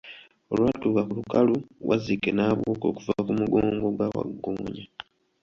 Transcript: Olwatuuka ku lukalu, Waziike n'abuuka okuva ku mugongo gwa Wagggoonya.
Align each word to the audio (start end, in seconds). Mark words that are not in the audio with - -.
Olwatuuka 0.51 1.01
ku 1.07 1.13
lukalu, 1.19 1.55
Waziike 1.87 2.29
n'abuuka 2.33 2.85
okuva 2.91 3.13
ku 3.25 3.31
mugongo 3.39 3.85
gwa 3.95 4.07
Wagggoonya. 4.15 4.83